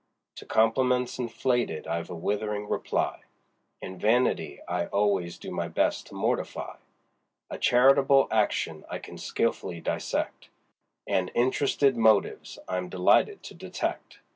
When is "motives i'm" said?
11.95-12.89